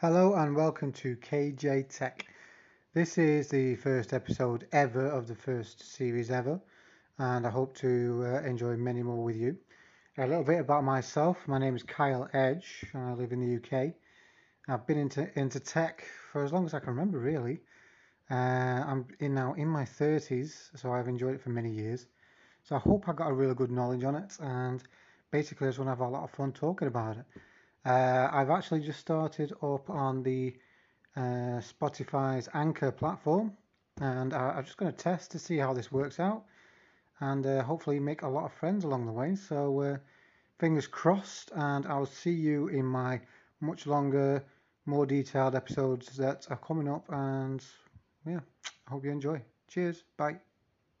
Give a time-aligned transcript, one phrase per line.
[0.00, 2.24] Hello and welcome to KJ Tech.
[2.94, 6.60] This is the first episode ever of the first series ever,
[7.18, 9.56] and I hope to uh, enjoy many more with you.
[10.16, 11.48] A little bit about myself.
[11.48, 13.92] My name is Kyle Edge, and I live in the UK.
[14.68, 17.58] I've been into into tech for as long as I can remember, really.
[18.30, 18.34] Uh,
[18.86, 22.06] I'm in now in my 30s, so I've enjoyed it for many years.
[22.62, 24.80] So I hope I got a really good knowledge on it, and
[25.32, 27.24] basically I just want to have a lot of fun talking about it.
[27.88, 30.54] Uh, I've actually just started up on the
[31.16, 33.56] uh, Spotify's Anchor platform,
[33.98, 36.44] and I, I'm just going to test to see how this works out,
[37.20, 39.36] and uh, hopefully make a lot of friends along the way.
[39.36, 39.96] So uh,
[40.58, 43.22] fingers crossed, and I'll see you in my
[43.62, 44.44] much longer,
[44.84, 47.64] more detailed episodes that are coming up, and
[48.26, 48.40] yeah,
[48.86, 49.40] I hope you enjoy.
[49.66, 50.47] Cheers, bye.